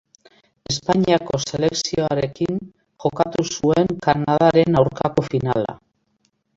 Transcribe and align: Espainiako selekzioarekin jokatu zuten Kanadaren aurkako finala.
Espainiako 0.71 1.39
selekzioarekin 1.43 2.59
jokatu 3.05 3.47
zuten 3.53 3.95
Kanadaren 4.09 4.83
aurkako 4.83 5.29
finala. 5.33 5.81